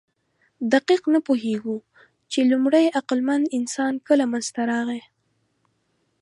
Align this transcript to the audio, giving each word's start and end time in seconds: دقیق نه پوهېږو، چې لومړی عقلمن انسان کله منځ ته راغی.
دقیق 0.73 1.03
نه 1.13 1.19
پوهېږو، 1.27 1.77
چې 2.31 2.39
لومړی 2.51 2.85
عقلمن 2.99 3.41
انسان 3.57 3.93
کله 4.07 4.25
منځ 4.31 4.45
ته 4.55 4.61
راغی. 4.71 5.01